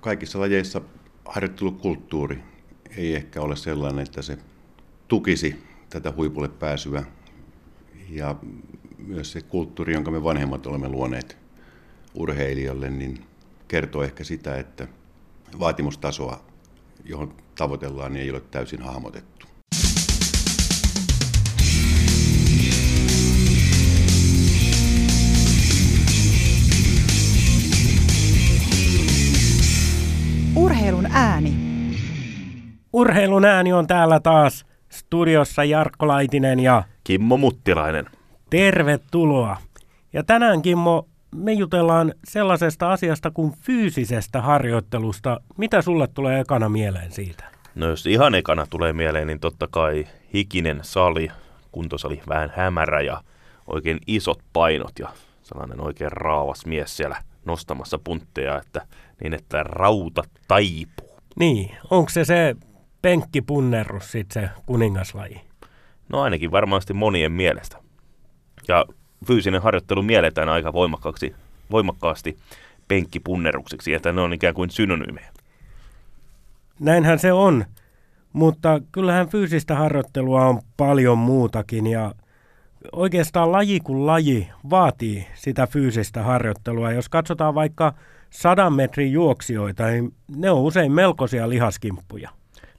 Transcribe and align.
Kaikissa 0.00 0.40
lajeissa 0.40 0.80
harjoittelukulttuuri 1.24 2.42
ei 2.96 3.14
ehkä 3.14 3.40
ole 3.40 3.56
sellainen, 3.56 4.02
että 4.02 4.22
se 4.22 4.38
tukisi 5.08 5.56
tätä 5.90 6.12
huipulle 6.16 6.48
pääsyä. 6.48 7.04
Ja 8.08 8.34
myös 8.98 9.32
se 9.32 9.40
kulttuuri, 9.40 9.92
jonka 9.92 10.10
me 10.10 10.24
vanhemmat 10.24 10.66
olemme 10.66 10.88
luoneet 10.88 11.36
urheilijalle, 12.14 12.90
niin 12.90 13.24
kertoo 13.68 14.02
ehkä 14.02 14.24
sitä, 14.24 14.58
että 14.58 14.88
vaatimustasoa, 15.58 16.44
johon 17.04 17.34
tavoitellaan, 17.58 18.12
niin 18.12 18.22
ei 18.22 18.30
ole 18.30 18.40
täysin 18.40 18.82
hahmotettu. 18.82 19.46
Urheilun 31.00 31.16
ääni. 31.16 31.54
Urheilun 32.92 33.44
ääni 33.44 33.72
on 33.72 33.86
täällä 33.86 34.20
taas 34.20 34.66
studiossa 34.88 35.64
Jarkko 35.64 36.08
Laitinen 36.08 36.60
ja 36.60 36.82
Kimmo 37.04 37.36
Muttilainen. 37.36 38.06
tervetuloa. 38.50 39.56
Ja 40.12 40.24
tänään 40.24 40.62
Kimmo, 40.62 41.08
me 41.34 41.52
jutellaan 41.52 42.14
sellaisesta 42.24 42.92
asiasta 42.92 43.30
kuin 43.30 43.52
fyysisestä 43.62 44.40
harjoittelusta. 44.40 45.40
Mitä 45.56 45.82
sulle 45.82 46.06
tulee 46.14 46.40
ekana 46.40 46.68
mieleen 46.68 47.12
siitä? 47.12 47.44
No 47.74 47.86
jos 47.88 48.06
ihan 48.06 48.34
ekana 48.34 48.66
tulee 48.70 48.92
mieleen, 48.92 49.26
niin 49.26 49.40
totta 49.40 49.68
kai 49.70 50.06
hikinen 50.34 50.78
sali, 50.82 51.28
kuntosali 51.72 52.22
vähän 52.28 52.52
hämärä 52.56 53.00
ja 53.00 53.20
oikein 53.66 53.98
isot 54.06 54.38
painot 54.52 54.98
ja 54.98 55.08
sellainen 55.42 55.80
oikein 55.80 56.12
raavas 56.12 56.66
mies 56.66 56.96
siellä 56.96 57.16
nostamassa 57.44 57.98
puntteja, 58.04 58.58
että 58.58 58.86
niin 59.22 59.34
että 59.34 59.62
rauta 59.62 60.22
taipuu. 60.48 61.18
Niin, 61.38 61.70
onko 61.90 62.10
se 62.10 62.24
se 62.24 62.56
penkkipunnerus 63.02 64.12
sitten 64.12 64.42
se 64.42 64.50
kuningaslaji? 64.66 65.40
No 66.08 66.20
ainakin 66.20 66.50
varmasti 66.50 66.94
monien 66.94 67.32
mielestä. 67.32 67.76
Ja 68.68 68.84
fyysinen 69.26 69.62
harjoittelu 69.62 70.02
mielletään 70.02 70.48
aika 70.48 70.72
voimakkaaksi, 70.72 71.34
voimakkaasti 71.70 72.36
penkkipunnerukseksi, 72.88 73.94
että 73.94 74.12
ne 74.12 74.20
on 74.20 74.32
ikään 74.32 74.54
kuin 74.54 74.70
synonyymejä. 74.70 75.28
Näinhän 76.80 77.18
se 77.18 77.32
on, 77.32 77.64
mutta 78.32 78.80
kyllähän 78.92 79.28
fyysistä 79.28 79.74
harjoittelua 79.74 80.46
on 80.46 80.60
paljon 80.76 81.18
muutakin 81.18 81.86
ja 81.86 82.14
oikeastaan 82.92 83.52
laji 83.52 83.80
kuin 83.80 84.06
laji 84.06 84.48
vaatii 84.70 85.26
sitä 85.34 85.66
fyysistä 85.66 86.22
harjoittelua. 86.22 86.92
Jos 86.92 87.08
katsotaan 87.08 87.54
vaikka 87.54 87.94
sadan 88.30 88.72
metrin 88.72 89.12
juoksijoita, 89.12 89.86
niin 89.86 90.14
ne 90.36 90.50
on 90.50 90.60
usein 90.60 90.92
melkoisia 90.92 91.48
lihaskimppuja. 91.48 92.30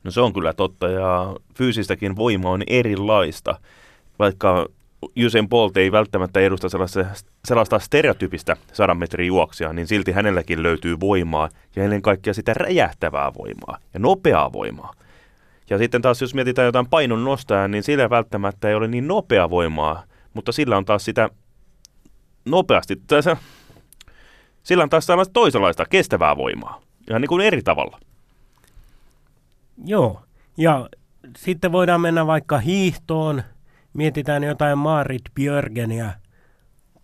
No 0.03 0.11
se 0.11 0.21
on 0.21 0.33
kyllä 0.33 0.53
totta 0.53 0.87
ja 0.87 1.35
fyysistäkin 1.55 2.15
voima 2.15 2.49
on 2.49 2.63
erilaista, 2.67 3.59
vaikka 4.19 4.67
Usain 5.25 5.49
Bolt 5.49 5.77
ei 5.77 5.91
välttämättä 5.91 6.39
edusta 6.39 6.69
sellaista, 6.69 7.05
sellaista 7.45 7.79
stereotypistä 7.79 8.57
sadan 8.73 8.97
metrin 8.97 9.27
juoksia, 9.27 9.73
niin 9.73 9.87
silti 9.87 10.11
hänelläkin 10.11 10.63
löytyy 10.63 10.99
voimaa 10.99 11.49
ja 11.75 11.83
ennen 11.83 12.01
kaikkea 12.01 12.33
sitä 12.33 12.53
räjähtävää 12.53 13.33
voimaa 13.33 13.77
ja 13.93 13.99
nopeaa 13.99 14.53
voimaa. 14.53 14.93
Ja 15.69 15.77
sitten 15.77 16.01
taas 16.01 16.21
jos 16.21 16.33
mietitään 16.33 16.65
jotain 16.65 16.89
painon 16.89 17.23
nostajaa, 17.23 17.67
niin 17.67 17.83
sillä 17.83 18.09
välttämättä 18.09 18.69
ei 18.69 18.75
ole 18.75 18.87
niin 18.87 19.07
nopea 19.07 19.49
voimaa, 19.49 20.03
mutta 20.33 20.51
sillä 20.51 20.77
on 20.77 20.85
taas 20.85 21.05
sitä 21.05 21.29
nopeasti, 22.45 23.01
tässä, 23.07 23.37
sillä 24.63 24.83
on 24.83 24.89
taas 24.89 25.05
sellaista 25.05 25.33
toisenlaista 25.33 25.85
kestävää 25.89 26.37
voimaa, 26.37 26.81
ihan 27.09 27.21
niin 27.21 27.29
kuin 27.29 27.45
eri 27.45 27.61
tavalla. 27.61 27.99
Joo, 29.85 30.21
ja 30.57 30.89
sitten 31.37 31.71
voidaan 31.71 32.01
mennä 32.01 32.27
vaikka 32.27 32.57
hiihtoon, 32.57 33.43
mietitään 33.93 34.43
jotain 34.43 34.77
Marit 34.77 35.21
Björgeniä. 35.35 36.13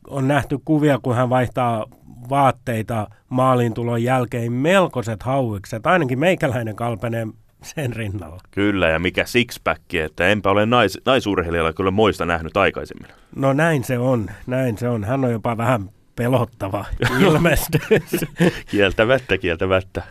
On 0.07 0.27
nähty 0.27 0.59
kuvia, 0.65 0.99
kun 0.99 1.15
hän 1.15 1.29
vaihtaa 1.29 1.85
vaatteita 2.29 3.07
maalintulon 3.29 4.03
jälkeen 4.03 4.51
melkoiset 4.51 5.23
hauikset. 5.23 5.87
Ainakin 5.87 6.19
meikäläinen 6.19 6.75
kalpenee 6.75 7.27
sen 7.63 7.93
rinnalla. 7.93 8.37
Kyllä, 8.51 8.89
ja 8.89 8.99
mikä 8.99 9.25
sixpack, 9.25 9.93
että 9.93 10.27
enpä 10.27 10.49
ole 10.49 10.65
nais, 10.65 10.97
naisurheilijalla 11.05 11.73
kyllä 11.73 11.91
moista 11.91 12.25
nähnyt 12.25 12.57
aikaisemmin. 12.57 13.11
No 13.35 13.53
näin 13.53 13.83
se 13.83 13.99
on, 13.99 14.29
näin 14.47 14.77
se 14.77 14.89
on. 14.89 15.03
Hän 15.03 15.25
on 15.25 15.31
jopa 15.31 15.57
vähän 15.57 15.89
pelottava 16.17 16.85
ilmestys. 17.19 18.25
Kieltämättä, 18.71 19.37
kieltämättä. 19.37 20.03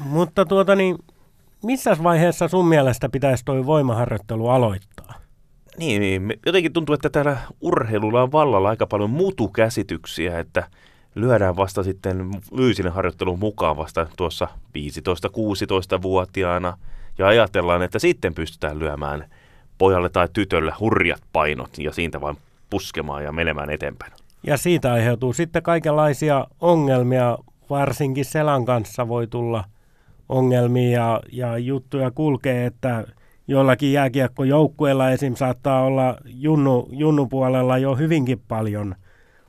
Mutta 0.00 0.44
tuota 0.44 0.76
niin, 0.76 0.98
missä 1.64 1.96
vaiheessa 2.02 2.48
sun 2.48 2.68
mielestä 2.68 3.08
pitäisi 3.08 3.44
toi 3.44 3.66
voimaharjoittelu 3.66 4.48
aloittaa? 4.48 5.14
Niin, 5.78 6.00
niin, 6.00 6.34
jotenkin 6.46 6.72
tuntuu, 6.72 6.94
että 6.94 7.10
täällä 7.10 7.36
urheilulla 7.60 8.22
on 8.22 8.32
vallalla 8.32 8.68
aika 8.68 8.86
paljon 8.86 9.10
mutukäsityksiä, 9.10 10.38
että 10.38 10.66
lyödään 11.14 11.56
vasta 11.56 11.82
sitten 11.82 12.30
fyysinen 12.56 12.92
harjoittelu 12.92 13.36
mukaan 13.36 13.76
vasta 13.76 14.06
tuossa 14.16 14.48
15-16-vuotiaana 14.78 16.78
ja 17.18 17.26
ajatellaan, 17.26 17.82
että 17.82 17.98
sitten 17.98 18.34
pystytään 18.34 18.78
lyömään 18.78 19.30
pojalle 19.78 20.08
tai 20.08 20.28
tytölle 20.32 20.72
hurjat 20.80 21.22
painot 21.32 21.78
ja 21.78 21.92
siitä 21.92 22.20
vain 22.20 22.36
puskemaan 22.70 23.24
ja 23.24 23.32
menemään 23.32 23.70
eteenpäin. 23.70 24.12
Ja 24.46 24.56
siitä 24.56 24.92
aiheutuu 24.92 25.32
sitten 25.32 25.62
kaikenlaisia 25.62 26.46
ongelmia, 26.60 27.38
varsinkin 27.70 28.24
selän 28.24 28.64
kanssa 28.64 29.08
voi 29.08 29.26
tulla 29.26 29.64
ongelmia 30.28 30.90
ja, 30.90 31.20
ja 31.32 31.58
juttuja 31.58 32.10
kulkee, 32.10 32.66
että 32.66 33.04
joillakin 33.48 33.92
jääkiekkojoukkueilla 33.92 35.10
esim. 35.10 35.34
saattaa 35.34 35.82
olla 35.82 36.16
junnu, 36.24 36.88
junnupuolella 36.92 37.78
jo 37.78 37.96
hyvinkin 37.96 38.40
paljon 38.48 38.94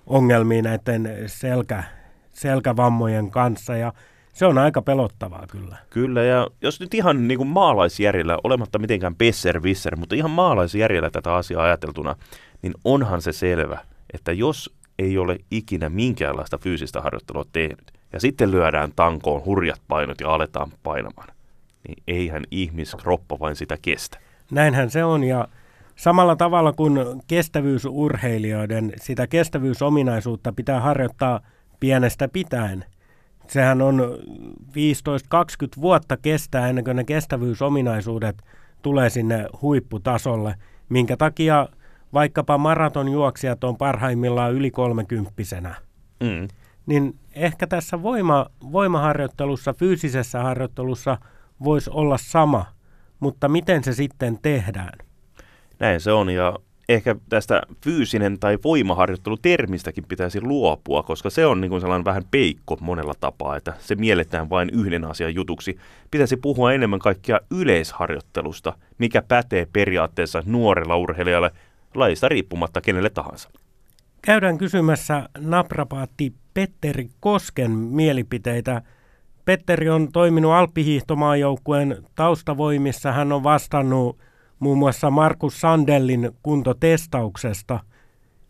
ongelmia 0.07 0.61
näiden 0.61 1.09
selkä, 1.25 1.83
selkävammojen 2.29 3.31
kanssa 3.31 3.75
ja 3.75 3.93
se 4.33 4.45
on 4.45 4.57
aika 4.57 4.81
pelottavaa 4.81 5.45
kyllä. 5.51 5.77
Kyllä, 5.89 6.23
ja 6.23 6.47
jos 6.61 6.79
nyt 6.79 6.93
ihan 6.93 7.27
niin 7.27 7.37
kuin 7.37 7.47
maalaisjärjellä, 7.47 8.37
olematta 8.43 8.79
mitenkään 8.79 9.15
besser-visser, 9.15 9.95
mutta 9.95 10.15
ihan 10.15 10.31
maalaisjärjellä 10.31 11.09
tätä 11.09 11.35
asiaa 11.35 11.63
ajateltuna, 11.63 12.15
niin 12.61 12.73
onhan 12.83 13.21
se 13.21 13.31
selvä, 13.31 13.79
että 14.13 14.31
jos 14.31 14.75
ei 15.03 15.17
ole 15.17 15.37
ikinä 15.51 15.89
minkäänlaista 15.89 16.57
fyysistä 16.57 17.01
harjoittelua 17.01 17.45
tehnyt, 17.53 17.91
ja 18.13 18.19
sitten 18.19 18.51
lyödään 18.51 18.91
tankoon 18.95 19.45
hurjat 19.45 19.81
painot 19.87 20.21
ja 20.21 20.29
aletaan 20.29 20.71
painamaan, 20.83 21.27
niin 21.87 22.03
eihän 22.07 22.43
ihmiskroppa 22.51 23.39
vain 23.39 23.55
sitä 23.55 23.77
kestä. 23.81 24.19
Näinhän 24.51 24.89
se 24.89 25.03
on 25.03 25.23
ja 25.23 25.47
samalla 25.95 26.35
tavalla 26.35 26.73
kuin 26.73 26.99
kestävyysurheilijoiden, 27.27 28.93
sitä 29.01 29.27
kestävyysominaisuutta 29.27 30.53
pitää 30.53 30.79
harjoittaa 30.79 31.39
pienestä 31.79 32.27
pitäen. 32.27 32.85
Sehän 33.47 33.81
on 33.81 34.17
15-20 35.77 35.81
vuotta 35.81 36.17
kestää 36.17 36.67
ennen 36.67 36.83
kuin 36.83 36.95
ne 36.95 37.03
kestävyysominaisuudet 37.03 38.43
tulee 38.81 39.09
sinne 39.09 39.45
huipputasolle, 39.61 40.55
minkä 40.89 41.17
takia 41.17 41.67
vaikkapa 42.13 42.57
maratonjuoksijat 42.57 43.63
on 43.63 43.77
parhaimmillaan 43.77 44.53
yli 44.53 44.71
kolmekymppisenä. 44.71 45.75
Mm. 46.19 46.47
Niin 46.85 47.19
ehkä 47.35 47.67
tässä 47.67 48.01
voima, 48.01 48.45
voimaharjoittelussa, 48.71 49.73
fyysisessä 49.73 50.43
harjoittelussa 50.43 51.17
voisi 51.63 51.89
olla 51.93 52.17
sama, 52.17 52.65
mutta 53.19 53.49
miten 53.49 53.83
se 53.83 53.93
sitten 53.93 54.39
tehdään? 54.41 54.99
Näin 55.79 56.01
se 56.01 56.11
on, 56.11 56.29
ja 56.29 56.53
ehkä 56.89 57.15
tästä 57.29 57.61
fyysinen 57.83 58.39
tai 58.39 58.57
voimaharjoittelutermistäkin 58.63 60.03
pitäisi 60.07 60.41
luopua, 60.41 61.03
koska 61.03 61.29
se 61.29 61.45
on 61.45 61.61
niin 61.61 61.81
sellainen 61.81 62.05
vähän 62.05 62.23
peikko 62.31 62.77
monella 62.81 63.13
tapaa, 63.19 63.55
että 63.55 63.73
se 63.79 63.95
mielletään 63.95 64.49
vain 64.49 64.69
yhden 64.73 65.05
asian 65.05 65.35
jutuksi. 65.35 65.77
Pitäisi 66.11 66.37
puhua 66.37 66.73
enemmän 66.73 66.99
kaikkea 66.99 67.39
yleisharjoittelusta, 67.51 68.73
mikä 68.97 69.21
pätee 69.21 69.67
periaatteessa 69.73 70.43
nuorella 70.45 70.97
urheilijalle 70.97 71.51
lajista 71.95 72.29
riippumatta 72.29 72.81
kenelle 72.81 73.09
tahansa. 73.09 73.49
Käydään 74.21 74.57
kysymässä 74.57 75.29
naprapaatti 75.39 76.33
Petteri 76.53 77.09
Kosken 77.19 77.71
mielipiteitä. 77.71 78.81
Petteri 79.45 79.89
on 79.89 80.11
toiminut 80.11 80.51
Alppihiihtomaajoukkueen 80.51 81.97
taustavoimissa. 82.15 83.11
Hän 83.11 83.31
on 83.31 83.43
vastannut 83.43 84.19
muun 84.59 84.77
muassa 84.77 85.09
Markus 85.09 85.61
Sandellin 85.61 86.31
kuntotestauksesta. 86.43 87.79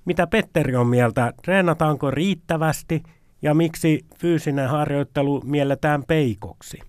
Mitä 0.06 0.28
Petteri 0.28 0.76
on 0.76 0.88
mieltä? 0.88 1.34
Treenataanko 1.44 2.12
riittävästi 2.12 3.04
ja 3.42 3.54
miksi 3.54 4.06
fyysinen 4.20 4.70
harjoittelu 4.70 5.42
mielletään 5.46 6.04
peikoksi? 6.08 6.80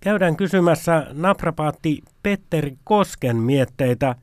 Käydään 0.00 0.36
kysymässä 0.36 1.06
naprapaatti 1.12 2.02
Petteri 2.22 2.76
Kosken 2.84 3.36
mietteitä. 3.36 4.14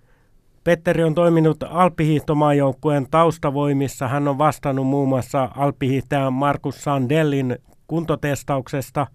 Petteri 0.64 1.04
on 1.04 1.16
toiminut 1.16 1.64
alppihiihtomaajoukkueen 1.64 3.08
taustavoimissa. 3.12 4.08
Hän 4.08 4.28
on 4.28 4.38
vastannut 4.38 4.88
muun 4.88 5.10
muassa 5.10 5.50
alppihiihtäjän 5.56 6.34
Markus 6.34 6.84
Sandellin 6.84 7.58
kuntotestauksesta. 7.88 9.08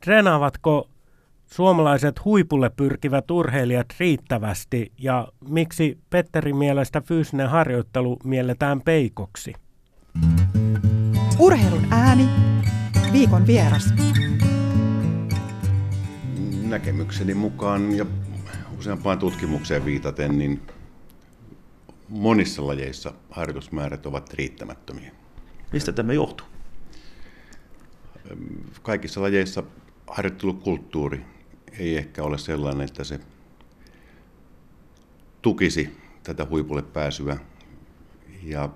Treenaavatko 0.00 0.88
suomalaiset 1.46 2.24
huipulle 2.24 2.70
pyrkivät 2.76 3.30
urheilijat 3.30 3.86
riittävästi 4.00 4.92
ja 4.98 5.28
miksi 5.48 5.98
Petterin 6.10 6.56
mielestä 6.56 7.00
fyysinen 7.00 7.48
harjoittelu 7.48 8.16
mielletään 8.24 8.80
peikoksi? 8.80 9.52
Urheilun 11.38 11.86
ääni. 11.90 12.28
Viikon 13.12 13.46
vieras. 13.46 13.94
Näkemykseni 16.70 17.34
mukaan 17.34 17.96
ja 17.96 18.06
useampaan 18.78 19.18
tutkimukseen 19.18 19.84
viitaten, 19.84 20.38
niin 20.38 20.62
monissa 22.08 22.66
lajeissa 22.66 23.12
harjoitusmäärät 23.30 24.06
ovat 24.06 24.34
riittämättömiä. 24.34 25.12
Mistä 25.72 25.92
tämä 25.92 26.12
johtuu? 26.12 26.46
Kaikissa 28.82 29.22
lajeissa 29.22 29.62
harjoittelukulttuuri 30.06 31.20
ei 31.78 31.96
ehkä 31.96 32.22
ole 32.22 32.38
sellainen, 32.38 32.84
että 32.84 33.04
se 33.04 33.20
tukisi 35.42 35.96
tätä 36.22 36.46
huipulle 36.50 36.82
pääsyä. 36.82 37.36
Ja 38.42 38.68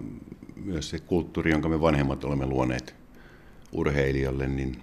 myös 0.56 0.90
se 0.90 0.98
kulttuuri, 0.98 1.50
jonka 1.50 1.68
me 1.68 1.80
vanhemmat 1.80 2.24
olemme 2.24 2.46
luoneet 2.46 2.94
urheilijoille, 3.72 4.48
niin 4.48 4.82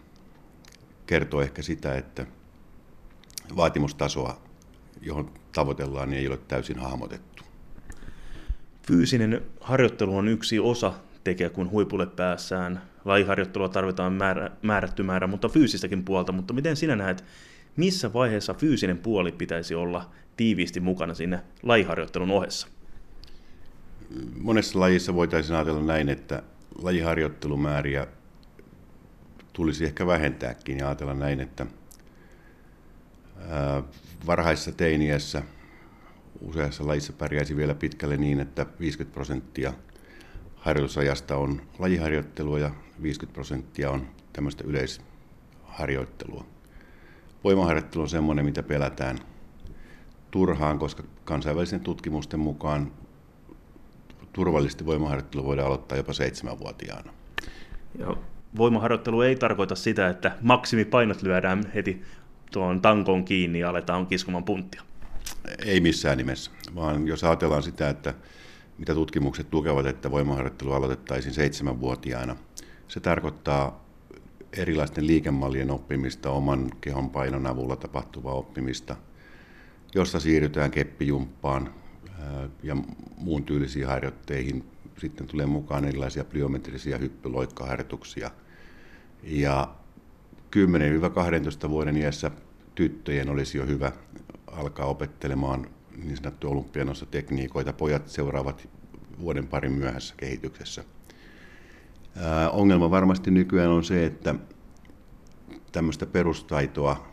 kertoo 1.06 1.42
ehkä 1.42 1.62
sitä, 1.62 1.96
että 1.96 2.26
vaatimustasoa, 3.56 4.42
johon 5.02 5.32
tavoitellaan, 5.56 6.10
niin 6.10 6.20
ei 6.20 6.28
ole 6.28 6.38
täysin 6.38 6.80
hahmotettu. 6.80 7.44
Fyysinen 8.88 9.42
harjoittelu 9.62 10.18
on 10.18 10.28
yksi 10.28 10.60
osa 10.60 10.94
tekijä, 11.24 11.50
kun 11.50 11.72
huipulle 11.72 12.06
päässään. 12.06 12.82
Lajiharjoittelua 13.06 13.70
tarvitaan 13.70 14.14
määrä, 14.14 14.52
määrätty 14.62 15.04
määrä, 15.04 15.28
mutta 15.28 15.50
fyysistäkin 15.50 16.06
puolta. 16.06 16.32
Mutta 16.32 16.54
miten 16.54 16.76
sinä 16.76 16.96
näet, 16.96 17.24
missä 17.76 18.14
vaiheessa 18.14 18.54
fyysinen 18.54 18.98
puoli 18.98 19.32
pitäisi 19.32 19.76
olla 19.76 20.10
tiiviisti 20.38 20.80
mukana 20.80 21.14
sinne 21.14 21.40
lajiharjoittelun 21.64 22.32
ohessa? 22.32 22.68
Monessa 24.40 24.80
lajissa 24.80 25.14
voitaisiin 25.14 25.56
ajatella 25.56 25.84
näin, 25.84 26.10
että 26.10 26.44
lajiharjoittelumääriä 26.82 28.08
tulisi 29.54 29.86
ehkä 29.86 30.08
vähentääkin 30.08 30.78
ja 30.78 30.88
ajatella 30.88 31.14
näin, 31.14 31.40
että 31.40 31.66
varhaisessa 34.28 34.72
teiniässä 34.72 35.44
useassa 36.42 36.88
lajissa 36.88 37.14
pärjäisi 37.14 37.56
vielä 37.56 37.76
pitkälle 37.76 38.18
niin, 38.18 38.40
että 38.40 38.66
50 38.80 39.14
prosenttia 39.14 39.74
harjoitusajasta 40.56 41.36
on 41.36 41.62
lajiharjoittelua 41.80 42.60
ja 42.60 42.72
50 43.02 43.34
prosenttia 43.34 43.92
on 43.92 44.08
tämmöistä 44.34 44.64
yleisharjoittelua. 44.68 46.46
Voimaharjoittelu 47.44 48.04
on 48.04 48.10
semmoinen, 48.10 48.46
mitä 48.46 48.64
pelätään 48.64 49.18
turhaan, 50.32 50.80
koska 50.80 51.04
kansainvälisen 51.24 51.80
tutkimusten 51.80 52.40
mukaan 52.40 52.92
turvallisesti 54.34 54.86
voimaharjoittelu 54.86 55.46
voidaan 55.46 55.68
aloittaa 55.68 55.98
jopa 55.98 56.14
seitsemänvuotiaana. 56.14 57.14
Ja 58.00 58.16
voimaharjoittelu 58.58 59.22
ei 59.22 59.36
tarkoita 59.36 59.76
sitä, 59.76 60.10
että 60.10 60.38
maksimipainot 60.42 61.22
lyödään 61.22 61.72
heti 61.76 62.02
tuon 62.52 62.82
tankon 62.82 63.26
kiinni 63.26 63.60
ja 63.60 63.70
aletaan 63.70 64.08
kiskomaan 64.08 64.44
punttia. 64.44 64.82
Ei 65.66 65.80
missään 65.80 66.18
nimessä, 66.18 66.52
vaan 66.76 67.08
jos 67.08 67.24
ajatellaan 67.24 67.64
sitä, 67.64 67.90
että 67.90 68.14
mitä 68.78 68.94
tutkimukset 68.94 69.50
tukevat, 69.50 69.86
että 69.86 70.12
voimaharjoittelu 70.12 70.72
aloitettaisiin 70.74 71.34
seitsemänvuotiaana, 71.34 72.36
se 72.88 73.00
tarkoittaa 73.00 73.86
erilaisten 74.58 75.08
liikemallien 75.08 75.72
oppimista, 75.72 76.32
oman 76.32 76.72
kehon 76.82 77.10
painon 77.10 77.48
avulla 77.48 77.76
tapahtuvaa 77.76 78.34
oppimista, 78.34 78.96
jossa 79.96 80.20
siirrytään 80.20 80.72
keppijumppaan 80.72 81.74
ja 82.64 82.78
muun 83.18 83.44
tyylisiin 83.44 83.88
harjoitteihin. 83.88 84.64
Sitten 84.98 85.28
tulee 85.28 85.46
mukaan 85.46 85.86
erilaisia 85.86 86.24
plyometrisiä 86.24 86.98
hyppyloikkaharjoituksia. 86.98 88.32
Ja 89.24 89.76
10-12 91.66 91.70
vuoden 91.70 91.98
iässä 91.98 92.32
tyttöjen 92.76 93.30
olisi 93.30 93.58
jo 93.58 93.66
hyvä 93.66 93.92
alkaa 94.48 94.86
opettelemaan 94.86 95.68
niin 96.04 96.18
sanottuja 96.18 96.52
olympianossa 96.52 97.06
tekniikoita. 97.06 97.74
Pojat 97.74 98.10
seuraavat 98.10 98.70
vuoden 99.20 99.48
parin 99.48 99.72
myöhässä 99.72 100.14
kehityksessä. 100.18 100.84
Ää, 102.16 102.50
ongelma 102.50 102.92
varmasti 102.92 103.32
nykyään 103.32 103.72
on 103.72 103.84
se, 103.84 104.06
että 104.06 104.36
tämmöistä 105.72 106.06
perustaitoa 106.06 107.08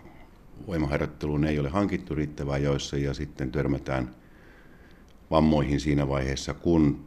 voimaharjoitteluun 0.67 1.45
ei 1.45 1.59
ole 1.59 1.69
hankittu 1.69 2.15
riittävää 2.15 2.59
joissa 2.59 2.97
ja 2.97 3.15
sitten 3.15 3.53
törmätään 3.53 4.15
vammoihin 5.31 5.81
siinä 5.81 6.09
vaiheessa, 6.09 6.55
kun 6.55 7.05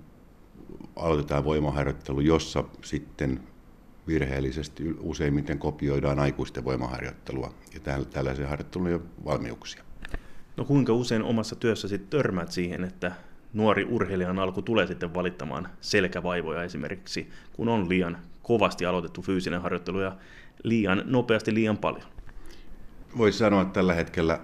aloitetaan 0.96 1.44
voimaharjoittelu, 1.44 2.22
jossa 2.22 2.64
sitten 2.84 3.40
virheellisesti 4.08 4.96
useimmiten 5.00 5.60
kopioidaan 5.60 6.20
aikuisten 6.20 6.66
voimaharjoittelua 6.66 7.54
ja 7.74 7.80
tällaisen 8.14 8.48
harjoittelun 8.48 8.88
ei 8.88 8.94
ole 8.94 9.02
valmiuksia. 9.26 9.84
No 10.58 10.66
kuinka 10.66 10.94
usein 10.94 11.24
omassa 11.24 11.56
työssä 11.56 11.88
sitten 11.88 12.10
törmät 12.10 12.52
siihen, 12.52 12.84
että 12.84 13.12
nuori 13.54 13.86
urheilijan 13.86 14.40
alku 14.40 14.62
tulee 14.62 14.88
sitten 14.88 15.14
valittamaan 15.14 15.68
selkävaivoja 15.82 16.64
esimerkiksi, 16.64 17.30
kun 17.54 17.70
on 17.70 17.90
liian 17.90 18.18
kovasti 18.44 18.86
aloitettu 18.86 19.22
fyysinen 19.22 19.62
harjoittelu 19.62 20.00
ja 20.00 20.18
liian 20.64 21.04
nopeasti 21.06 21.54
liian 21.54 21.78
paljon? 21.78 22.06
Voisi 23.18 23.38
sanoa, 23.38 23.62
että 23.62 23.74
tällä 23.74 23.94
hetkellä 23.94 24.40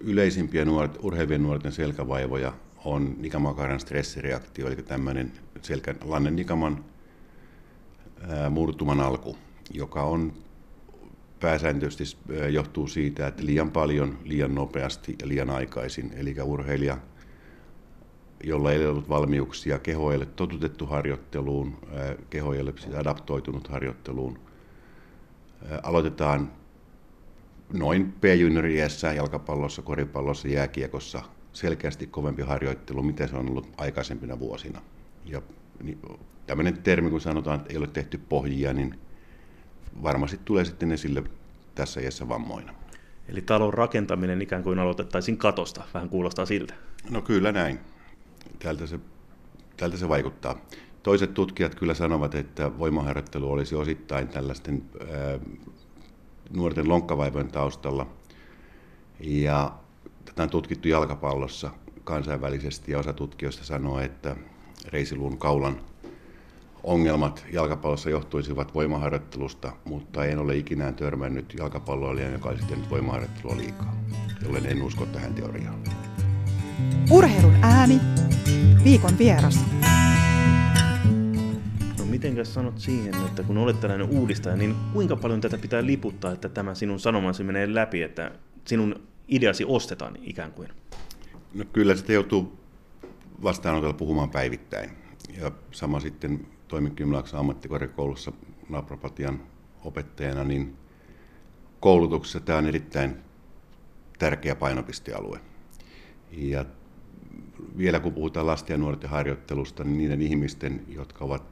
yleisimpiä 0.00 0.64
nuoret, 0.64 0.98
urheilevien 1.02 1.42
nuorten 1.42 1.72
selkävaivoja 1.72 2.52
on 2.84 3.14
nikamakaran 3.18 3.80
stressireaktio, 3.80 4.66
eli 4.66 4.76
tämmöinen 4.76 5.32
selkän 5.62 5.96
lannen 6.04 6.36
nikaman 6.36 6.84
murtuman 8.50 9.00
alku, 9.00 9.36
joka 9.72 10.02
on 10.02 10.32
pääsääntöisesti 11.40 12.04
johtuu 12.50 12.86
siitä, 12.86 13.26
että 13.26 13.46
liian 13.46 13.70
paljon, 13.70 14.18
liian 14.24 14.54
nopeasti 14.54 15.16
ja 15.20 15.28
liian 15.28 15.50
aikaisin. 15.50 16.12
Eli 16.16 16.36
urheilija, 16.44 16.98
jolla 18.44 18.72
ei 18.72 18.86
ollut 18.86 19.08
valmiuksia, 19.08 19.78
keho 19.78 20.10
ei 20.10 20.16
ole 20.16 20.26
totutettu 20.26 20.86
harjoitteluun, 20.86 21.78
keho 22.30 22.54
ei 22.54 22.60
ole 22.60 22.74
adaptoitunut 22.98 23.68
harjoitteluun. 23.68 24.38
Aloitetaan 25.82 26.52
noin 27.72 28.12
p-junioriässä 28.12 29.12
jalkapallossa, 29.12 29.82
koripallossa, 29.82 30.48
jääkiekossa 30.48 31.22
selkeästi 31.52 32.06
kovempi 32.06 32.42
harjoittelu, 32.42 33.02
mitä 33.02 33.26
se 33.26 33.36
on 33.36 33.48
ollut 33.48 33.68
aikaisempina 33.76 34.38
vuosina. 34.38 34.82
Ja 35.24 35.42
tämmöinen 36.46 36.82
termi, 36.82 37.10
kun 37.10 37.20
sanotaan, 37.20 37.60
että 37.60 37.72
ei 37.72 37.76
ole 37.76 37.86
tehty 37.86 38.18
pohjia, 38.28 38.72
niin 38.72 38.98
varmasti 40.02 40.40
tulee 40.44 40.64
sitten 40.64 40.92
esille 40.92 41.22
tässä 41.74 42.00
iässä 42.00 42.28
vammoina. 42.28 42.74
Eli 43.28 43.42
talon 43.42 43.74
rakentaminen 43.74 44.42
ikään 44.42 44.62
kuin 44.62 44.78
aloitettaisiin 44.78 45.36
katosta, 45.36 45.84
vähän 45.94 46.08
kuulostaa 46.08 46.46
siltä. 46.46 46.74
No 47.10 47.22
kyllä 47.22 47.52
näin. 47.52 47.78
Tältä 48.58 48.86
se, 48.86 49.00
tältä 49.76 49.96
se 49.96 50.08
vaikuttaa. 50.08 50.58
Toiset 51.02 51.34
tutkijat 51.34 51.74
kyllä 51.74 51.94
sanovat, 51.94 52.34
että 52.34 52.78
voimaharjoittelu 52.78 53.52
olisi 53.52 53.74
osittain 53.74 54.28
tällaisten 54.28 54.82
ää, 55.00 55.38
nuorten 56.50 56.88
lonkkavaivojen 56.88 57.52
taustalla. 57.52 58.06
Ja 59.20 59.74
tätä 60.24 60.42
on 60.42 60.50
tutkittu 60.50 60.88
jalkapallossa 60.88 61.70
kansainvälisesti 62.04 62.92
ja 62.92 62.98
osa 62.98 63.12
tutkijoista 63.12 63.64
sanoo, 63.64 64.00
että 64.00 64.36
reisiluun 64.92 65.38
kaulan 65.38 65.80
ongelmat 66.84 67.44
jalkapallossa 67.52 68.10
johtuisivat 68.10 68.74
voimaharjoittelusta, 68.74 69.72
mutta 69.84 70.24
en 70.24 70.38
ole 70.38 70.56
ikinä 70.56 70.92
törmännyt 70.92 71.54
jalkapalloilijan, 71.58 72.32
joka 72.32 72.48
olisi 72.48 72.66
tehnyt 72.66 72.90
voimaharjoittelua 72.90 73.56
liikaa, 73.56 73.96
jollen 74.42 74.66
en 74.66 74.82
usko 74.82 75.06
tähän 75.06 75.34
teoriaan. 75.34 75.78
Urheilun 77.10 77.54
ääni. 77.62 78.00
Viikon 78.84 79.18
vieras. 79.18 79.60
No 81.98 82.04
mitenkäs 82.04 82.54
sanot 82.54 82.78
siihen, 82.78 83.14
että 83.26 83.42
kun 83.42 83.58
olet 83.58 83.80
tällainen 83.80 84.08
uudistaja, 84.08 84.56
niin 84.56 84.74
kuinka 84.92 85.16
paljon 85.16 85.40
tätä 85.40 85.58
pitää 85.58 85.86
liputtaa, 85.86 86.32
että 86.32 86.48
tämä 86.48 86.74
sinun 86.74 87.00
sanomasi 87.00 87.44
menee 87.44 87.74
läpi, 87.74 88.02
että 88.02 88.30
sinun 88.64 89.00
ideasi 89.28 89.64
ostetaan 89.64 90.18
ikään 90.22 90.52
kuin? 90.52 90.68
No 91.54 91.64
kyllä 91.72 91.94
sitä 91.94 92.12
joutuu 92.12 92.58
vastaanotella 93.42 93.94
puhumaan 93.94 94.30
päivittäin. 94.30 94.90
Ja 95.40 95.50
sama 95.70 96.00
sitten 96.00 96.46
toimin 96.68 96.94
Kymenlaakson 96.94 97.40
ammattikorkeakoulussa 97.40 98.32
naprapatian 98.68 99.40
opettajana, 99.84 100.44
niin 100.44 100.76
koulutuksessa 101.80 102.40
tämä 102.40 102.58
on 102.58 102.66
erittäin 102.66 103.16
tärkeä 104.18 104.56
painopistealue. 104.56 105.40
Ja 106.30 106.64
vielä 107.78 108.00
kun 108.00 108.12
puhutaan 108.12 108.46
lasten 108.46 108.74
ja 108.74 108.78
nuorten 108.78 109.10
harjoittelusta, 109.10 109.84
niin 109.84 109.98
niiden 109.98 110.22
ihmisten, 110.22 110.84
jotka 110.88 111.24
ovat 111.24 111.42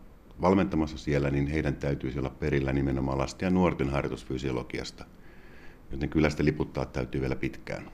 valmentamassa 0.41 0.99
siellä, 0.99 1.31
niin 1.31 1.47
heidän 1.47 1.77
täytyisi 1.77 2.19
olla 2.19 2.31
perillä 2.31 2.73
nimenomaan 2.73 3.19
lasten 3.19 3.47
ja 3.47 3.51
nuorten 3.51 3.91
harjoitusfysiologiasta. 3.91 5.05
Joten 5.91 6.09
kyllä 6.09 6.31
sitä 6.31 6.45
liputtaa 6.45 6.87
täytyy 6.87 7.21
vielä 7.21 7.37
pitkään. 7.37 7.91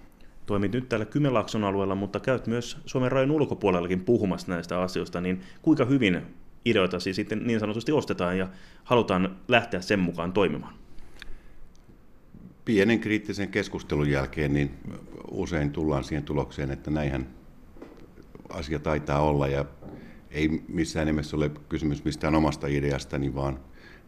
Toimit 0.50 0.72
nyt 0.72 0.88
täällä 0.88 1.06
Kymenlaakson 1.06 1.64
alueella, 1.64 1.94
mutta 1.94 2.20
käyt 2.20 2.46
myös 2.46 2.78
Suomen 2.86 3.12
rajan 3.12 3.30
ulkopuolellakin 3.30 4.00
puhumassa 4.00 4.52
näistä 4.52 4.80
asioista, 4.80 5.20
niin 5.20 5.40
kuinka 5.62 5.84
hyvin 5.84 6.22
ideoita 6.64 7.00
siis 7.00 7.16
sitten 7.16 7.46
niin 7.46 7.60
sanotusti 7.60 7.92
ostetaan 7.92 8.38
ja 8.38 8.48
halutaan 8.84 9.36
lähteä 9.48 9.80
sen 9.80 9.98
mukaan 9.98 10.32
toimimaan? 10.32 10.74
Pienen 12.64 13.00
kriittisen 13.00 13.48
keskustelun 13.48 14.10
jälkeen 14.10 14.52
niin 14.52 14.70
usein 15.30 15.70
tullaan 15.70 16.04
siihen 16.04 16.24
tulokseen, 16.24 16.70
että 16.70 16.90
näinhän 16.90 17.26
asia 18.48 18.78
taitaa 18.78 19.20
olla 19.20 19.48
ja 19.48 19.64
ei 20.30 20.62
missään 20.68 21.06
nimessä 21.06 21.36
ole 21.36 21.50
kysymys 21.68 22.04
mistään 22.04 22.34
omasta 22.34 22.66
ideasta, 22.66 23.18
niin 23.18 23.34
vaan 23.34 23.58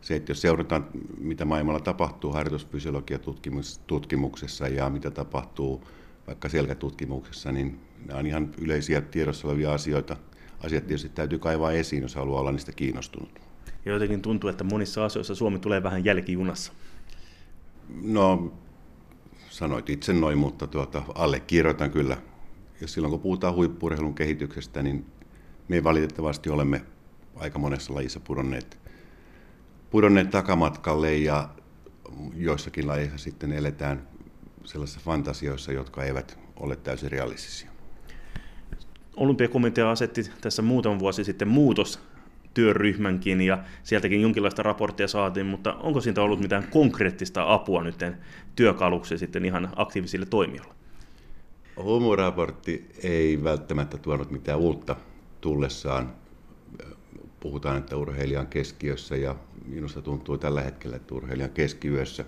se, 0.00 0.16
että 0.16 0.30
jos 0.30 0.40
seurataan, 0.40 0.86
mitä 1.18 1.44
maailmalla 1.44 1.80
tapahtuu 1.80 2.32
harjoitusfysiologiatutkimuksessa 2.32 4.68
ja 4.68 4.90
mitä 4.90 5.10
tapahtuu 5.10 5.84
vaikka 6.32 6.48
selkätutkimuksessa, 6.48 7.52
niin 7.52 7.80
nämä 8.06 8.18
on 8.18 8.26
ihan 8.26 8.50
yleisiä 8.58 9.00
tiedossa 9.00 9.48
olevia 9.48 9.72
asioita. 9.72 10.16
Asiat 10.64 10.86
tietysti 10.86 11.08
täytyy 11.08 11.38
kaivaa 11.38 11.72
esiin, 11.72 12.02
jos 12.02 12.14
haluaa 12.14 12.40
olla 12.40 12.52
niistä 12.52 12.72
kiinnostunut. 12.72 13.40
Ja 13.84 13.92
jotenkin 13.92 14.22
tuntuu, 14.22 14.50
että 14.50 14.64
monissa 14.64 15.04
asioissa 15.04 15.34
Suomi 15.34 15.58
tulee 15.58 15.82
vähän 15.82 16.04
jälkijunassa. 16.04 16.72
No, 18.02 18.52
sanoit 19.50 19.90
itse 19.90 20.12
noin, 20.12 20.38
mutta 20.38 20.66
tuota, 20.66 21.02
allekirjoitan 21.14 21.90
kyllä. 21.90 22.16
Ja 22.80 22.88
silloin 22.88 23.10
kun 23.10 23.20
puhutaan 23.20 23.54
huippurheilun 23.54 24.14
kehityksestä, 24.14 24.82
niin 24.82 25.06
me 25.68 25.84
valitettavasti 25.84 26.50
olemme 26.50 26.84
aika 27.36 27.58
monessa 27.58 27.94
lajissa 27.94 28.20
pudonneet, 28.20 28.78
pudonneet 29.90 30.30
takamatkalle 30.30 31.16
ja 31.16 31.48
joissakin 32.34 32.86
lajeissa 32.86 33.18
sitten 33.18 33.52
eletään 33.52 34.08
sellaisissa 34.64 35.00
fantasioissa, 35.04 35.72
jotka 35.72 36.04
eivät 36.04 36.38
ole 36.56 36.76
täysin 36.76 37.12
realistisia. 37.12 37.70
Olympiakomitea 39.16 39.90
asetti 39.90 40.22
tässä 40.40 40.62
muutama 40.62 40.98
vuosi 40.98 41.24
sitten 41.24 41.48
muutos 41.48 42.00
työryhmänkin 42.54 43.40
ja 43.40 43.58
sieltäkin 43.82 44.22
jonkinlaista 44.22 44.62
raporttia 44.62 45.08
saatiin, 45.08 45.46
mutta 45.46 45.74
onko 45.74 46.00
siitä 46.00 46.22
ollut 46.22 46.40
mitään 46.40 46.68
konkreettista 46.70 47.52
apua 47.52 47.82
nyt 47.82 48.04
työkaluksi 48.56 49.18
sitten 49.18 49.44
ihan 49.44 49.72
aktiivisille 49.76 50.26
toimijoille? 50.26 50.74
Humuraportti 51.76 52.90
ei 53.02 53.44
välttämättä 53.44 53.98
tuonut 53.98 54.30
mitään 54.30 54.58
uutta 54.58 54.96
tullessaan. 55.40 56.12
Puhutaan, 57.40 57.78
että 57.78 57.96
urheilijan 57.96 58.46
keskiössä 58.46 59.16
ja 59.16 59.36
minusta 59.66 60.02
tuntuu 60.02 60.38
tällä 60.38 60.60
hetkellä, 60.60 60.96
että 60.96 61.14
urheilijan 61.14 61.50
keskiössä. 61.50 62.24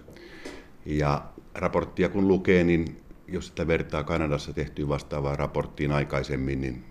Ja 0.87 1.23
raporttia 1.55 2.09
kun 2.09 2.29
lukee, 2.29 2.65
niin 2.65 3.01
jos 3.29 3.47
sitä 3.47 3.67
vertaa 3.67 4.05
Kanadassa 4.05 4.53
tehtyyn 4.53 4.89
vastaavaan 4.89 5.39
raporttiin 5.39 5.93
aikaisemmin, 5.93 6.61
niin 6.61 6.85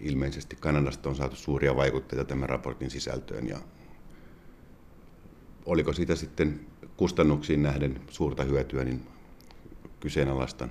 ilmeisesti 0.00 0.56
Kanadasta 0.60 1.08
on 1.08 1.16
saatu 1.16 1.36
suuria 1.36 1.76
vaikutteita 1.76 2.24
tämän 2.24 2.48
raportin 2.48 2.90
sisältöön. 2.90 3.48
Ja 3.48 3.58
oliko 5.66 5.92
siitä 5.92 6.16
sitten 6.16 6.60
kustannuksiin 6.96 7.62
nähden 7.62 8.00
suurta 8.10 8.44
hyötyä, 8.44 8.84
niin 8.84 9.06
kyseenalaistan. 10.00 10.70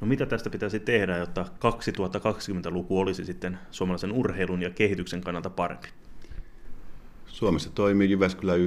No 0.00 0.06
mitä 0.06 0.26
tästä 0.26 0.50
pitäisi 0.50 0.80
tehdä, 0.80 1.16
jotta 1.16 1.42
2020-luku 1.42 2.98
olisi 2.98 3.24
sitten 3.24 3.58
suomalaisen 3.70 4.12
urheilun 4.12 4.62
ja 4.62 4.70
kehityksen 4.70 5.20
kannalta 5.20 5.50
parempi? 5.50 5.88
Suomessa 7.32 7.70
toimii 7.70 8.10
Jyväskylän 8.10 8.60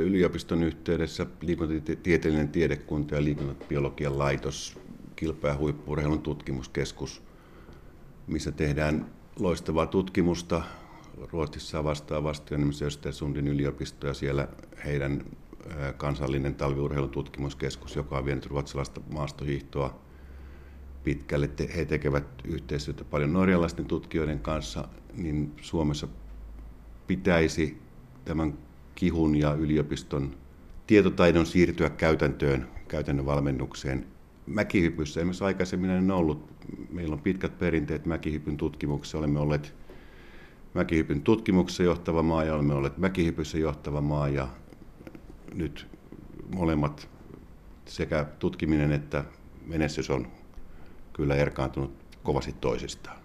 yliopiston 0.00 0.62
yhteydessä 0.62 1.26
liikuntatieteellinen 1.40 2.48
tiedekunta 2.48 3.14
ja 3.14 3.24
liikuntabiologian 3.24 4.18
laitos, 4.18 4.78
kilpa- 5.16 5.48
ja 5.48 5.56
huippurheilun 5.56 6.22
tutkimuskeskus, 6.22 7.22
missä 8.26 8.52
tehdään 8.52 9.06
loistavaa 9.38 9.86
tutkimusta. 9.86 10.62
Ruotsissa 11.32 11.84
vastaavasti 11.84 12.54
on 12.54 12.60
nimessä 12.60 12.84
Östersundin 12.84 13.48
yliopisto 13.48 14.06
ja 14.06 14.14
siellä 14.14 14.48
heidän 14.84 15.24
kansallinen 15.96 16.54
talviurheilun 16.54 17.10
tutkimuskeskus, 17.10 17.96
joka 17.96 18.18
on 18.18 18.24
vienyt 18.24 18.46
ruotsalaista 18.46 19.00
maastohiihtoa 19.12 20.00
pitkälle. 21.04 21.50
He 21.76 21.84
tekevät 21.84 22.26
yhteistyötä 22.44 23.04
paljon 23.04 23.32
norjalaisten 23.32 23.86
tutkijoiden 23.86 24.40
kanssa, 24.40 24.88
niin 25.14 25.52
Suomessa 25.60 26.08
pitäisi 27.06 27.82
tämän 28.24 28.58
kihun 28.94 29.36
ja 29.36 29.54
yliopiston 29.54 30.34
tietotaidon 30.86 31.46
siirtyä 31.46 31.90
käytäntöön, 31.90 32.68
käytännön 32.88 33.26
valmennukseen. 33.26 34.06
Mäkihypyssä 34.46 35.20
esimerkiksi 35.20 35.44
aikaisemmin 35.44 35.90
on 35.90 36.10
ollut, 36.10 36.48
meillä 36.90 37.12
on 37.12 37.20
pitkät 37.20 37.58
perinteet 37.58 38.06
mäkihypyn 38.06 38.56
tutkimuksessa, 38.56 39.18
olemme 39.18 39.40
olleet 39.40 39.74
mäkihypyn 40.74 41.22
tutkimuksessa 41.22 41.82
johtava 41.82 42.22
maa 42.22 42.44
ja 42.44 42.54
olemme 42.54 42.74
olleet 42.74 42.98
mäkihypyssä 42.98 43.58
johtava 43.58 44.00
maa 44.00 44.28
ja 44.28 44.48
nyt 45.54 45.86
molemmat 46.54 47.08
sekä 47.86 48.26
tutkiminen 48.38 48.92
että 48.92 49.24
menestys 49.66 50.10
on 50.10 50.26
kyllä 51.12 51.34
erkaantunut 51.34 51.92
kovasti 52.22 52.54
toisistaan. 52.60 53.21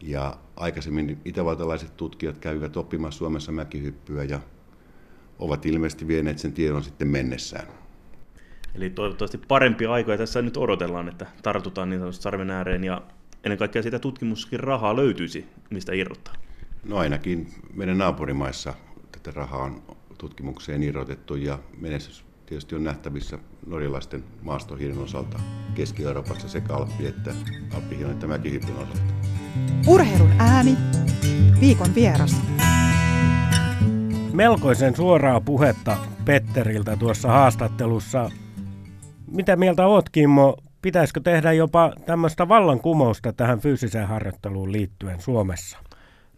Ja 0.00 0.36
aikaisemmin 0.56 1.20
itävaltalaiset 1.24 1.96
tutkijat 1.96 2.38
kävivät 2.38 2.76
oppimassa 2.76 3.18
Suomessa 3.18 3.52
mäkihyppyä 3.52 4.24
ja 4.24 4.40
ovat 5.38 5.66
ilmeisesti 5.66 6.08
vieneet 6.08 6.38
sen 6.38 6.52
tiedon 6.52 6.84
sitten 6.84 7.08
mennessään. 7.08 7.66
Eli 8.74 8.90
toivottavasti 8.90 9.38
parempia 9.38 9.92
aikoja 9.92 10.18
tässä 10.18 10.42
nyt 10.42 10.56
odotellaan, 10.56 11.08
että 11.08 11.26
tartutaan 11.42 11.90
niin 11.90 12.00
sanotusti 12.00 12.22
sarven 12.22 12.50
ääreen 12.50 12.84
ja 12.84 13.02
ennen 13.44 13.58
kaikkea 13.58 13.82
siitä 13.82 13.98
tutkimuskin 13.98 14.60
rahaa 14.60 14.96
löytyisi, 14.96 15.46
mistä 15.70 15.92
irrottaa. 15.92 16.34
No 16.84 16.96
ainakin 16.96 17.48
meidän 17.74 17.98
naapurimaissa 17.98 18.74
tätä 19.12 19.30
rahaa 19.30 19.62
on 19.62 19.82
tutkimukseen 20.18 20.82
irrotettu 20.82 21.34
ja 21.34 21.58
menestys 21.78 22.24
tietysti 22.46 22.74
on 22.74 22.84
nähtävissä 22.84 23.38
norjalaisten 23.66 24.24
maastohiiren 24.42 24.98
osalta 24.98 25.40
Keski-Euroopassa 25.74 26.48
sekä 26.48 26.74
Alppi 26.74 27.06
että 27.06 27.34
Alppihiiren 27.74 28.12
että 28.12 28.26
Mäkihypyn 28.26 28.76
osalta. 28.76 29.37
Urheilun 29.86 30.32
ääni, 30.38 30.76
viikon 31.60 31.94
vieras. 31.94 32.42
Melkoisen 34.32 34.96
suoraa 34.96 35.40
puhetta 35.40 35.96
Petteriltä 36.24 36.96
tuossa 36.96 37.28
haastattelussa. 37.28 38.30
Mitä 39.30 39.56
mieltä 39.56 39.86
oot, 39.86 40.10
Kimmo? 40.10 40.56
Pitäisikö 40.82 41.20
tehdä 41.20 41.52
jopa 41.52 41.92
tämmöistä 42.06 42.48
vallankumousta 42.48 43.32
tähän 43.32 43.60
fyysiseen 43.60 44.08
harjoitteluun 44.08 44.72
liittyen 44.72 45.20
Suomessa? 45.20 45.78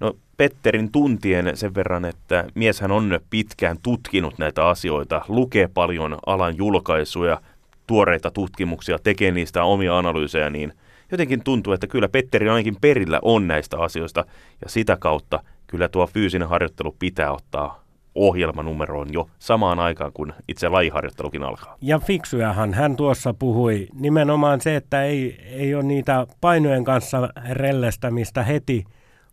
No 0.00 0.16
Petterin 0.36 0.92
tuntien 0.92 1.56
sen 1.56 1.74
verran, 1.74 2.04
että 2.04 2.44
mieshän 2.54 2.90
on 2.90 3.20
pitkään 3.30 3.76
tutkinut 3.82 4.38
näitä 4.38 4.68
asioita, 4.68 5.24
lukee 5.28 5.68
paljon 5.74 6.18
alan 6.26 6.56
julkaisuja, 6.56 7.40
tuoreita 7.86 8.30
tutkimuksia, 8.30 8.98
tekee 8.98 9.30
niistä 9.30 9.64
omia 9.64 9.98
analyysejä, 9.98 10.50
niin 10.50 10.72
jotenkin 11.10 11.44
tuntuu, 11.44 11.72
että 11.72 11.86
kyllä 11.86 12.08
Petteri 12.08 12.48
ainakin 12.48 12.76
perillä 12.80 13.18
on 13.22 13.48
näistä 13.48 13.78
asioista 13.78 14.24
ja 14.64 14.68
sitä 14.68 14.96
kautta 14.96 15.42
kyllä 15.66 15.88
tuo 15.88 16.06
fyysinen 16.06 16.48
harjoittelu 16.48 16.96
pitää 16.98 17.32
ottaa 17.32 17.84
ohjelmanumeroon 18.14 19.12
jo 19.12 19.28
samaan 19.38 19.78
aikaan, 19.78 20.12
kun 20.12 20.32
itse 20.48 20.68
lajiharjoittelukin 20.68 21.42
alkaa. 21.42 21.76
Ja 21.80 21.98
fiksujahan 21.98 22.74
hän 22.74 22.96
tuossa 22.96 23.34
puhui. 23.34 23.88
Nimenomaan 23.94 24.60
se, 24.60 24.76
että 24.76 25.02
ei, 25.02 25.40
ei 25.46 25.74
ole 25.74 25.82
niitä 25.82 26.26
painojen 26.40 26.84
kanssa 26.84 27.28
rellestämistä 27.50 28.42
heti, 28.42 28.84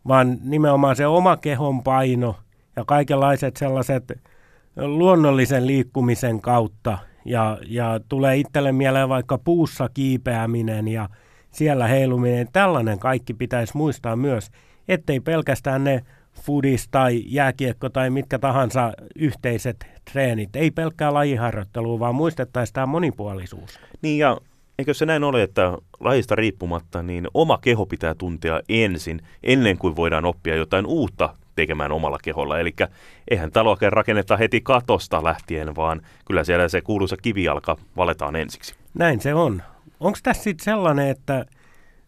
vaan 0.07 0.37
nimenomaan 0.43 0.95
se 0.95 1.07
oma 1.07 1.37
kehon 1.37 1.83
paino 1.83 2.35
ja 2.75 2.85
kaikenlaiset 2.85 3.57
sellaiset 3.57 4.21
luonnollisen 4.75 5.67
liikkumisen 5.67 6.41
kautta. 6.41 6.97
Ja, 7.25 7.57
ja 7.65 7.99
tulee 8.09 8.37
itselle 8.37 8.71
mieleen 8.71 9.09
vaikka 9.09 9.37
puussa 9.37 9.89
kiipeäminen 9.93 10.87
ja 10.87 11.09
siellä 11.51 11.87
heiluminen. 11.87 12.47
Tällainen 12.53 12.99
kaikki 12.99 13.33
pitäisi 13.33 13.77
muistaa 13.77 14.15
myös, 14.15 14.51
ettei 14.87 15.19
pelkästään 15.19 15.83
ne 15.83 16.01
foodis 16.41 16.87
tai 16.87 17.23
jääkiekko 17.25 17.89
tai 17.89 18.09
mitkä 18.09 18.39
tahansa 18.39 18.93
yhteiset 19.15 19.87
treenit, 20.11 20.55
ei 20.55 20.71
pelkkää 20.71 21.13
lajiharjoittelua, 21.13 21.99
vaan 21.99 22.15
muistettaisiin 22.15 22.73
tämä 22.73 22.85
monipuolisuus. 22.85 23.79
Niin 24.01 24.19
ja 24.19 24.37
eikö 24.79 24.93
se 24.93 25.05
näin 25.05 25.23
ole, 25.23 25.43
että 25.43 25.77
lajista 25.99 26.35
riippumatta, 26.35 27.03
niin 27.03 27.27
oma 27.33 27.57
keho 27.61 27.85
pitää 27.85 28.15
tuntea 28.15 28.61
ensin, 28.69 29.21
ennen 29.43 29.77
kuin 29.77 29.95
voidaan 29.95 30.25
oppia 30.25 30.55
jotain 30.55 30.85
uutta 30.85 31.33
tekemään 31.55 31.91
omalla 31.91 32.17
keholla. 32.23 32.59
Eli 32.59 32.75
eihän 33.27 33.51
taloa 33.51 33.77
rakenneta 33.89 34.37
heti 34.37 34.61
katosta 34.61 35.23
lähtien, 35.23 35.75
vaan 35.75 36.01
kyllä 36.25 36.43
siellä 36.43 36.67
se 36.67 36.81
kuuluisa 36.81 37.17
kivijalka 37.17 37.77
valetaan 37.97 38.35
ensiksi. 38.35 38.75
Näin 38.93 39.21
se 39.21 39.33
on. 39.33 39.63
Onko 39.99 40.19
tässä 40.23 40.43
sitten 40.43 40.65
sellainen, 40.65 41.07
että 41.07 41.45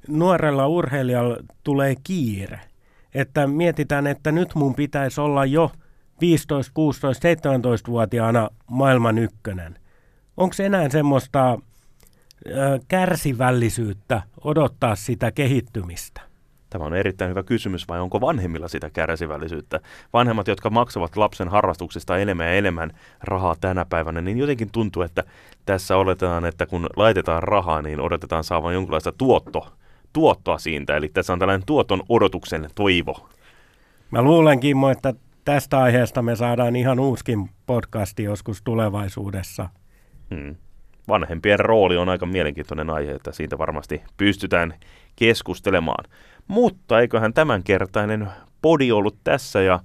nuorella 0.08 0.68
urheilijalla 0.68 1.38
tulee 1.64 1.96
kiire. 2.04 2.60
Että 3.14 3.48
mietitään, 3.48 4.08
että 4.08 4.32
nyt 4.32 4.56
mun 4.56 4.76
pitäisi 4.76 5.22
olla 5.22 5.46
jo 5.46 5.72
15, 6.22 6.72
16, 6.74 7.28
17-vuotiaana 7.30 8.50
maailman 8.68 9.18
ykkönen. 9.18 9.80
Onko 10.38 10.56
enää 10.64 10.90
semmoista 10.90 11.60
kärsivällisyyttä 12.88 14.22
odottaa 14.44 14.96
sitä 14.96 15.32
kehittymistä? 15.32 16.29
Tämä 16.70 16.86
on 16.86 16.94
erittäin 16.94 17.30
hyvä 17.30 17.44
kysymys, 17.44 17.88
vai 17.88 18.00
onko 18.00 18.22
vanhemmilla 18.22 18.68
sitä 18.68 18.90
kärsivällisyyttä? 18.90 19.80
Vanhemmat, 20.14 20.48
jotka 20.48 20.70
maksavat 20.70 21.18
lapsen 21.18 21.48
harrastuksesta 21.48 22.18
enemmän 22.18 22.48
ja 22.48 22.54
enemmän 22.54 22.92
rahaa 23.24 23.56
tänä 23.62 23.86
päivänä, 23.86 24.22
niin 24.22 24.38
jotenkin 24.38 24.72
tuntuu, 24.72 25.04
että 25.04 25.24
tässä 25.66 25.98
oletetaan, 25.98 26.46
että 26.46 26.66
kun 26.66 26.90
laitetaan 26.96 27.44
rahaa, 27.44 27.82
niin 27.82 28.00
odotetaan 28.00 28.44
saavan 28.44 28.74
jonkinlaista 28.74 29.12
tuotto, 29.12 29.68
tuottoa 30.14 30.58
siitä. 30.58 30.98
Eli 30.98 31.10
tässä 31.10 31.34
on 31.34 31.40
tällainen 31.40 31.66
tuoton 31.66 32.04
odotuksen 32.10 32.70
toivo. 32.76 33.30
Mä 34.12 34.22
luulen, 34.22 34.60
Kimmo, 34.60 34.90
että 34.90 35.14
tästä 35.46 35.80
aiheesta 35.80 36.22
me 36.22 36.36
saadaan 36.36 36.76
ihan 36.76 37.00
uuskin 37.00 37.50
podcasti 37.66 38.24
joskus 38.24 38.62
tulevaisuudessa. 38.62 39.70
Hmm 40.36 40.56
vanhempien 41.10 41.60
rooli 41.60 41.98
on 41.98 42.10
aika 42.10 42.26
mielenkiintoinen 42.26 42.90
aihe, 42.90 43.12
että 43.12 43.32
siitä 43.32 43.58
varmasti 43.58 44.02
pystytään 44.18 44.74
keskustelemaan. 45.16 46.06
Mutta 46.50 47.00
eiköhän 47.00 47.34
tämänkertainen 47.34 48.28
podi 48.62 48.92
ollut 48.92 49.18
tässä 49.24 49.62
ja 49.62 49.80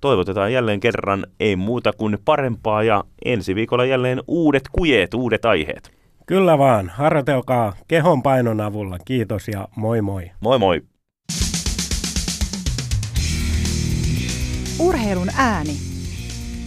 toivotetaan 0.00 0.52
jälleen 0.52 0.80
kerran 0.80 1.26
ei 1.40 1.56
muuta 1.56 1.92
kuin 1.92 2.18
parempaa 2.24 2.82
ja 2.82 3.04
ensi 3.24 3.54
viikolla 3.54 3.84
jälleen 3.84 4.22
uudet 4.28 4.62
kujeet, 4.72 5.14
uudet 5.14 5.44
aiheet. 5.44 5.90
Kyllä 6.26 6.58
vaan, 6.58 6.88
harjoitelkaa 6.88 7.72
kehon 7.88 8.22
painon 8.22 8.60
avulla. 8.60 8.98
Kiitos 9.04 9.48
ja 9.48 9.68
moi 9.76 10.02
moi. 10.02 10.30
Moi 10.40 10.58
moi. 10.58 10.82
Urheilun 14.78 15.28
ääni. 15.36 15.76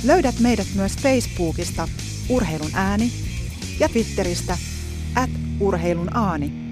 Löydät 0.06 0.36
meidät 0.40 0.68
myös 0.76 0.98
Facebookista 0.98 1.88
Urheilun 2.30 2.72
ääni 2.74 3.12
ja 3.80 3.90
Twitteristä 3.90 4.58
at 5.16 5.30
urheilun 5.60 6.18
aani. 6.18 6.65